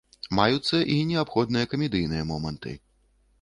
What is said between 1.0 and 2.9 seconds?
неабходныя камедыйныя моманты.